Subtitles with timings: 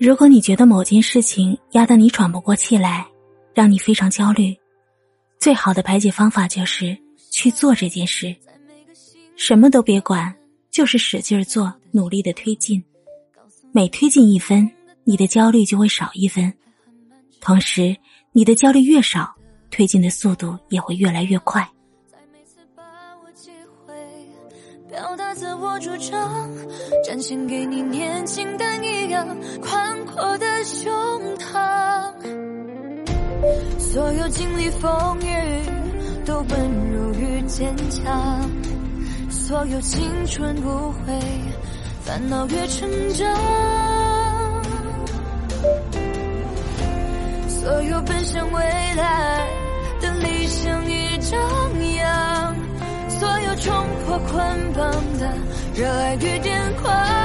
[0.00, 3.04] 如果你觉得某件事情压得你喘不过气来，
[3.52, 4.56] 让你非常焦虑，
[5.38, 6.96] 最好的排解方法就是
[7.30, 8.34] 去做这件事，
[9.34, 10.32] 什么都别管，
[10.70, 12.82] 就是使劲做，努力的推进。
[13.72, 14.70] 每推进一分，
[15.02, 16.52] 你的焦虑就会少一分，
[17.40, 17.94] 同时
[18.32, 19.34] 你的焦虑越少，
[19.68, 21.68] 推进的速度也会越来越快。
[24.90, 26.48] 表达自我主张，
[27.04, 30.88] 展现给你年轻的一样宽阔的胸
[31.36, 32.10] 膛。
[33.78, 35.62] 所有经历风雨，
[36.24, 38.50] 都温柔与坚强。
[39.28, 41.20] 所有青春不悔，
[42.02, 43.26] 烦恼越成长。
[47.46, 48.60] 所有奔向未
[48.96, 49.07] 来
[54.26, 55.32] 捆绑的
[55.74, 57.17] 热爱与癫狂。